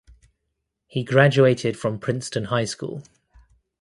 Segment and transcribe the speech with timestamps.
[0.87, 3.03] He graduated from Princeton High School.